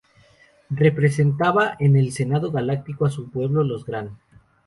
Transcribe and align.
Representaba 0.71 1.75
en 1.79 1.95
el 1.95 2.11
Senado 2.11 2.51
Galáctico 2.51 3.05
a 3.05 3.11
su 3.11 3.29
pueblo, 3.29 3.63
los 3.63 3.85
Gran. 3.85 4.17